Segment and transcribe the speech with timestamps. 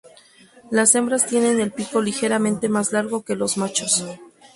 [0.71, 4.03] Las hembras tienen el pico ligeramente más largo que los machos.